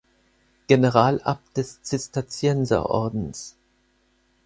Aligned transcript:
Generalabt 0.67 1.57
des 1.57 1.81
Zisterzienserordens. 1.83 3.55